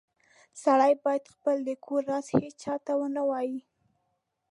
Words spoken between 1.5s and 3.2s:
د کور راز هیچاته و